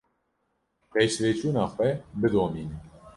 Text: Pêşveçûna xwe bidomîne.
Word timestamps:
Pêşveçûna 0.91 1.65
xwe 1.73 1.89
bidomîne. 2.19 2.75